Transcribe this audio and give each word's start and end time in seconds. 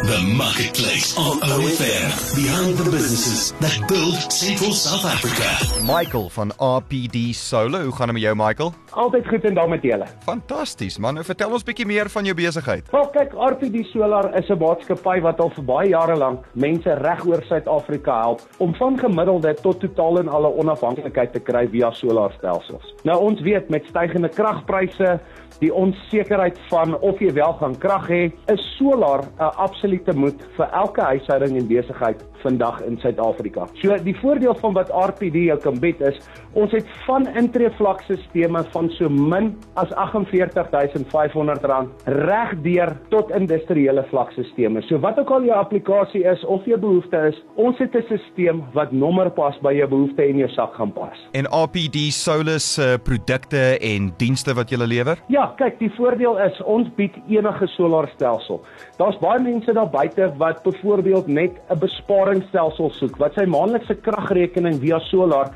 The 0.00 0.34
Marketplace 0.36 1.16
on 1.18 1.40
OFM. 1.40 2.34
Behind 2.34 2.76
the 2.78 2.90
businesses 2.90 3.52
that 3.60 3.86
build 3.88 4.14
Central 4.32 4.72
South 4.72 5.04
Africa. 5.04 5.44
Michael 5.84 6.28
van 6.30 6.52
RPD 6.56 7.34
Solo. 7.34 7.82
Hoe 7.82 7.92
gaan 7.92 8.06
dit 8.06 8.12
met 8.14 8.22
jou 8.22 8.36
Michael? 8.36 8.74
Altyd 8.90 9.28
goed 9.28 9.44
en 9.44 9.54
dan 9.54 9.68
met 9.68 9.82
julle. 9.82 10.06
Fantasties 10.26 10.98
man. 10.98 11.14
Nou 11.14 11.24
vertel 11.24 11.52
ons 11.54 11.64
bietjie 11.66 11.86
meer 11.86 12.08
van 12.10 12.26
jou 12.26 12.34
besigheid. 12.34 12.88
Wel 12.90 13.08
kyk, 13.14 13.34
RPD 13.34 13.84
Solar 13.92 14.30
is 14.38 14.50
'n 14.50 14.58
maatskappy 14.58 15.20
wat 15.20 15.40
al 15.40 15.50
vir 15.50 15.64
baie 15.64 15.88
jare 15.88 16.16
lank 16.16 16.44
mense 16.54 16.94
reg 16.94 17.24
oor 17.26 17.42
Suid-Afrika 17.42 18.20
help 18.20 18.40
om 18.58 18.74
van 18.74 18.98
gemiddelde 18.98 19.54
tot 19.54 19.80
totaal 19.80 20.18
en 20.18 20.28
alle 20.28 20.54
onafhanklikheid 20.54 21.32
te 21.32 21.40
kry 21.40 21.68
via 21.68 21.90
solarstelsels. 21.90 22.94
Nou 23.04 23.18
ons 23.20 23.40
weet 23.40 23.70
met 23.70 23.86
stygende 23.86 24.28
kragpryse, 24.28 25.20
die 25.60 25.74
onsekerheid 25.74 26.58
van 26.68 26.98
of 27.00 27.20
jy 27.20 27.32
wel 27.32 27.52
gaan 27.52 27.78
krag 27.78 28.08
hê, 28.08 28.32
is 28.46 28.76
solar 28.76 29.20
'n 29.38 29.54
absolute 29.56 30.12
moet 30.12 30.40
vir 30.56 30.68
elke 30.72 31.00
huishouding 31.00 31.56
en 31.56 31.66
besigheid 31.66 32.24
vandag 32.42 32.80
in 32.82 32.98
Suid-Afrika. 32.98 33.66
So 33.74 33.96
die 33.96 34.16
voordeel 34.16 34.54
van 34.54 34.72
wat 34.72 34.90
RPD 34.90 35.34
jou 35.50 35.58
kan 35.58 35.78
bied 35.78 36.00
is, 36.00 36.18
ons 36.52 36.72
het 36.72 36.86
van 37.06 37.28
intreevlakstelsels 37.28 38.72
van 38.72 38.79
so 38.96 39.08
min 39.08 39.56
as 39.74 39.90
R48500 39.90 41.88
regdeur 42.04 42.96
tot 43.10 43.30
industriële 43.36 44.04
vlakstelsels. 44.10 44.82
So 44.88 44.98
wat 45.04 45.18
ook 45.18 45.30
al 45.30 45.44
jou 45.44 45.56
applikasie 45.58 46.24
is 46.24 46.44
of 46.44 46.64
jou 46.64 46.78
behoefte 46.80 47.16
is, 47.28 47.36
ons 47.56 47.78
het 47.78 47.94
'n 47.94 48.02
stelsel 48.08 48.64
wat 48.72 48.92
nommer 48.92 49.30
pas 49.30 49.58
by 49.60 49.72
jou 49.74 49.88
behoefte 49.88 50.22
en 50.22 50.36
jou 50.36 50.48
sak 50.48 50.74
gaan 50.74 50.92
pas. 50.92 51.28
En 51.32 51.44
RPD 51.44 51.96
Solar 52.12 52.60
se 52.60 52.98
produkte 53.02 53.78
en 53.80 54.12
dienste 54.16 54.54
wat 54.54 54.70
jy 54.70 54.76
lewer? 54.76 55.18
Ja, 55.28 55.52
kyk, 55.56 55.78
die 55.78 55.92
voordeel 55.96 56.38
is 56.38 56.62
ons 56.62 56.88
bied 56.96 57.14
enige 57.28 57.66
solarstelsel. 57.66 58.60
Daar's 58.96 59.18
baie 59.18 59.40
mense 59.42 59.72
daar 59.72 59.90
buite 59.90 60.32
wat 60.36 60.62
byvoorbeeld 60.62 61.26
net 61.26 61.50
'n 61.70 61.78
besparingsstelsel 61.78 62.90
soek 62.90 63.16
wat 63.16 63.34
sy 63.34 63.44
maandelikse 63.44 63.94
kragrekening 63.94 64.80
via 64.80 64.98
solar 64.98 65.50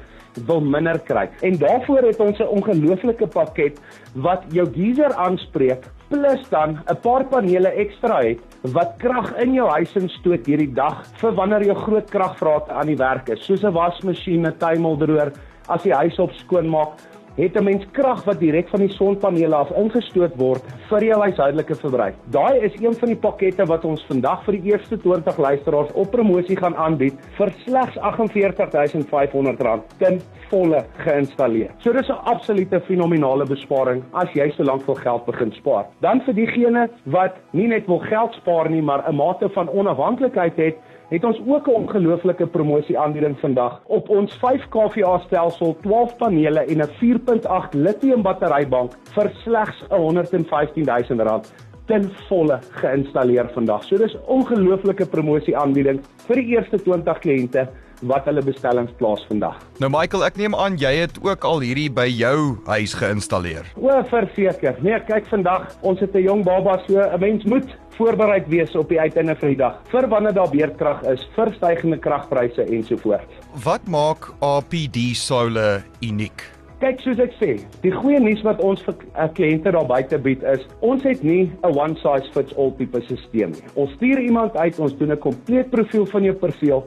wil 0.47 0.61
minder 0.61 0.99
kry. 0.99 1.29
En 1.43 1.59
daarvoor 1.59 2.03
het 2.09 2.21
ons 2.21 2.39
'n 2.39 2.49
ongelooflike 2.57 3.27
pakket 3.27 3.81
wat 4.15 4.43
jou 4.49 4.67
geyser 4.73 5.15
aanspreek 5.15 5.85
plus 6.09 6.49
dan 6.49 6.79
'n 6.87 7.01
paar 7.01 7.25
panele 7.25 7.69
ekstra 7.69 8.23
het 8.23 8.41
wat 8.73 8.95
krag 8.99 9.37
in 9.37 9.55
jou 9.55 9.69
huis 9.69 9.97
instoot 9.97 10.47
hierdie 10.47 10.73
dag 10.75 11.07
vir 11.21 11.33
wanneer 11.35 11.65
jou 11.65 11.77
groot 11.77 12.11
kragvrate 12.11 12.73
aan 12.73 12.87
die 12.87 12.97
werk 12.97 13.29
is, 13.29 13.45
soos 13.45 13.63
'n 13.65 13.73
wasmasjien, 13.73 14.47
'n 14.47 14.57
tuimeldroër, 14.59 15.33
as 15.69 15.85
jy 15.85 15.93
huis 15.93 16.19
op 16.19 16.33
skoonmaak 16.33 16.93
het 17.37 17.57
'n 17.57 17.65
mens 17.65 17.85
krag 17.91 18.25
wat 18.25 18.39
direk 18.39 18.69
van 18.69 18.81
die 18.81 18.93
sonpanele 18.93 19.55
af 19.55 19.71
ingestoot 19.71 20.37
word 20.37 20.63
vir 20.89 21.05
jou 21.05 21.21
huishoudelike 21.21 21.75
verbruik. 21.75 22.15
Daai 22.31 22.59
is 22.59 22.73
een 22.81 22.95
van 22.95 23.09
die 23.09 23.17
pakkette 23.17 23.65
wat 23.67 23.85
ons 23.85 24.05
vandag 24.07 24.45
vir 24.45 24.53
die 24.53 24.71
eerste 24.73 24.97
20 24.97 25.39
luisteraars 25.39 25.93
op 25.93 26.11
promosie 26.11 26.57
gaan 26.57 26.77
aanbied 26.77 27.15
vir 27.37 27.53
slegs 27.65 27.97
R48500 27.97 29.83
ten 29.99 30.21
volle 30.51 30.85
geïnstalleer. 30.97 31.71
So 31.79 31.93
dis 31.93 32.09
'n 32.09 32.25
absolute 32.25 32.81
fenominale 32.81 33.47
besparing 33.47 34.03
as 34.13 34.29
jy 34.33 34.51
so 34.51 34.63
lank 34.63 34.87
wil 34.87 34.95
geld 34.95 35.25
begin 35.25 35.53
spaar. 35.53 35.87
Dan 36.01 36.21
vir 36.21 36.35
diegene 36.35 36.89
wat 37.05 37.37
nie 37.53 37.67
net 37.67 37.87
wil 37.87 37.99
geld 37.99 38.35
spaar 38.35 38.71
nie, 38.71 38.83
maar 38.83 39.05
'n 39.09 39.17
mate 39.17 39.49
van 39.49 39.69
onafhanklikheid 39.69 40.57
het, 40.57 40.77
het 41.09 41.25
ons 41.25 41.41
ook 41.47 41.69
'n 41.69 41.71
ongelooflike 41.71 42.47
promosie 42.47 42.99
aanbieding 42.99 43.39
vandag 43.39 43.81
op 43.87 44.09
ons 44.09 44.35
5 44.35 44.69
kVA 44.69 45.19
stelsel, 45.19 45.77
12 45.81 46.17
panele 46.17 46.61
en 46.61 46.81
'n 46.83 46.91
4.8 47.01 47.75
lithium 47.75 48.23
batterybank 48.23 48.93
vir 49.15 49.31
slegs 49.45 49.85
R115000 49.91 51.53
ten 51.87 52.11
volle 52.29 52.59
geïnstalleer 52.81 53.51
vandag. 53.55 53.85
So 53.85 53.97
dis 53.97 54.17
ongelooflike 54.27 55.07
promosie 55.07 55.57
aanbieding 55.57 56.01
vir 56.27 56.41
die 56.41 56.47
eerste 56.57 56.81
20 56.83 57.19
kliënte 57.19 57.69
wat 58.11 58.25
hulle 58.25 58.43
bestellings 58.43 58.93
plaas 58.99 59.25
vandag. 59.29 59.57
Nou 59.83 59.91
Michael, 59.91 60.25
ek 60.25 60.37
neem 60.37 60.55
aan 60.55 60.77
jy 60.81 60.93
het 61.05 61.19
ook 61.23 61.45
al 61.45 61.61
hierdie 61.61 61.91
by 61.91 62.07
jou 62.09 62.59
huis 62.67 62.95
geïnstalleer. 62.95 63.67
O, 63.77 63.91
verseker. 64.11 64.77
Nee, 64.85 65.01
kyk 65.09 65.27
vandag, 65.27 65.71
ons 65.83 66.01
het 66.01 66.15
'n 66.15 66.23
jong 66.23 66.45
baba 66.45 66.79
so, 66.87 66.99
'n 67.01 67.21
mens 67.21 67.45
moet 67.45 67.69
voorbereid 67.99 68.49
wees 68.49 68.75
op 68.77 68.89
die 68.89 69.01
uiteinde 69.01 69.37
van 69.37 69.49
die 69.49 69.61
dag 69.61 69.79
vir 69.93 70.09
wanneer 70.09 70.35
daar 70.35 70.51
beerdkrag 70.51 71.03
is, 71.03 71.23
vir 71.37 71.53
stygende 71.55 71.99
kragpryse 71.99 72.63
ensovoorts. 72.63 73.41
Wat 73.65 73.87
maak 73.87 74.33
APD 74.41 75.15
Solar 75.15 75.85
uniek? 76.01 76.55
Kyk, 76.83 77.01
soos 77.01 77.21
ek 77.23 77.33
sê, 77.39 77.53
die 77.81 77.93
goeie 77.95 78.19
nuus 78.21 78.43
wat 78.45 78.59
ons 78.61 78.83
vir 78.85 78.97
uh, 79.15 79.29
kliënte 79.33 79.71
daar 79.73 79.87
buite 79.89 80.19
bied 80.19 80.43
is, 80.43 80.67
ons 80.85 81.03
het 81.07 81.23
nie 81.23 81.47
'n 81.63 81.71
one 81.71 81.95
size 82.03 82.29
fits 82.35 82.53
all 82.59 82.75
tipe 82.77 83.01
stelsel 83.01 83.55
nie. 83.55 83.63
Ons 83.75 83.95
stuur 83.95 84.21
iemand 84.21 84.57
uit, 84.57 84.79
ons 84.79 84.97
doen 84.99 85.13
'n 85.13 85.19
kompleet 85.19 85.71
profiel 85.71 86.07
van 86.07 86.23
jou 86.25 86.35
perseel 86.35 86.85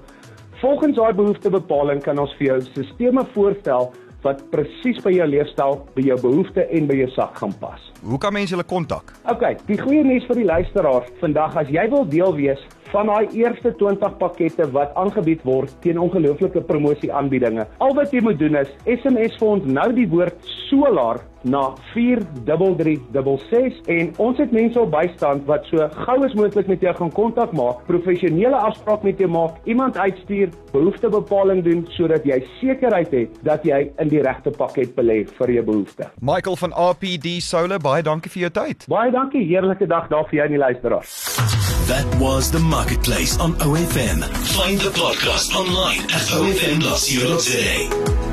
Volgens 0.57 0.95
daai 0.97 1.13
behoeftebepaling 1.13 1.99
kan 2.01 2.17
ons 2.17 2.31
vir 2.39 2.47
jou 2.47 2.61
sisteme 2.73 3.21
voorstel 3.35 3.91
wat 4.23 4.39
presies 4.49 4.97
by 5.05 5.11
jou 5.13 5.27
leefstyl, 5.29 5.75
by 5.93 6.07
jou 6.07 6.17
behoeftes 6.23 6.71
en 6.73 6.87
by 6.89 6.95
jou 6.97 7.09
sak 7.13 7.37
gaan 7.37 7.53
pas. 7.61 7.83
Hoe 8.01 8.17
kan 8.21 8.33
mense 8.33 8.55
hulle 8.55 8.65
kontak? 8.65 9.13
OK, 9.29 9.45
die 9.69 9.77
goeie 9.77 10.01
nuus 10.07 10.25
vir 10.25 10.41
die 10.41 10.47
luisteraars 10.49 11.11
vandag 11.21 11.59
as 11.61 11.69
jy 11.69 11.85
wil 11.93 12.07
deel 12.09 12.33
wees 12.39 12.63
van 12.97 13.11
daai 13.11 13.27
eerste 13.37 13.69
20 13.77 14.17
pakkette 14.17 14.65
wat 14.73 14.95
aangebied 14.97 15.43
word 15.45 15.73
teen 15.83 15.99
ongelooflike 16.01 16.63
promosie 16.65 17.11
aanbiedinge. 17.13 17.67
Al 17.83 17.93
wat 17.97 18.13
jy 18.13 18.23
moet 18.25 18.39
doen 18.41 18.55
is 18.63 18.71
SMS 18.89 19.37
vir 19.37 19.47
ons 19.53 19.65
nou 19.69 19.89
die 19.93 20.07
woord 20.09 20.37
solar 20.67 21.21
na 21.47 21.75
43366 21.93 23.85
en 23.93 24.09
ons 24.23 24.37
het 24.41 24.51
mense 24.55 24.79
op 24.81 24.89
bystand 24.91 25.45
wat 25.47 25.65
so 25.69 25.85
gou 26.07 26.17
as 26.25 26.33
moontlik 26.39 26.67
met 26.71 26.81
jou 26.83 26.93
gaan 26.97 27.13
kontak 27.13 27.51
maak, 27.57 27.85
professionele 27.87 28.57
afspraak 28.57 29.01
met 29.05 29.21
jou 29.21 29.29
maak, 29.31 29.53
iemand 29.69 29.97
uitstuur, 29.97 30.49
behoeftebepaling 30.73 31.61
doen 31.67 31.85
sodat 31.93 32.25
jy 32.25 32.39
sekerheid 32.57 33.11
het 33.13 33.29
dat 33.45 33.61
jy 33.67 33.79
in 34.01 34.09
die 34.11 34.23
regte 34.25 34.49
pakket 34.57 34.95
belê 34.97 35.17
vir 35.37 35.49
jou 35.59 35.65
behoefte. 35.69 36.03
Michael 36.17 36.57
van 36.65 36.73
APD 36.89 37.27
Solar, 37.45 37.79
baie 37.79 38.01
dankie 38.03 38.33
vir 38.33 38.41
jou 38.47 38.53
tyd. 38.63 38.89
Baie 38.89 39.13
dankie, 39.13 39.45
heerlike 39.45 39.85
dag 39.85 40.09
daar 40.09 40.25
vir 40.31 40.41
jou 40.41 40.49
en 40.49 40.57
die 40.57 40.65
luisteraars. 40.65 41.46
That 41.87 42.05
was 42.19 42.51
the 42.51 42.59
marketplace 42.59 43.39
on 43.39 43.53
OFM. 43.55 44.21
Find 44.57 44.77
the 44.77 44.89
podcast 44.89 45.55
online 45.55 46.01
at 46.11 46.27
ofm.co.za. 46.35 48.26